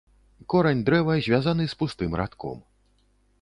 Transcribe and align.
Корань 0.53 0.81
дрэва 0.87 1.15
звязаны 1.25 1.63
з 1.75 1.79
пустым 1.83 2.17
радком. 2.21 2.57